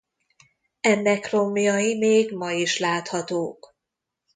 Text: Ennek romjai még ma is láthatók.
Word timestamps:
Ennek 0.81 1.29
romjai 1.29 1.97
még 1.97 2.31
ma 2.31 2.51
is 2.51 2.77
láthatók. 2.79 3.75